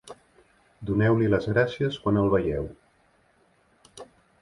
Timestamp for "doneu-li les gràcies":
0.91-2.01